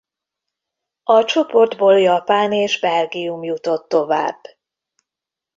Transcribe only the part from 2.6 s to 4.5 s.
Belgium jutott tovább.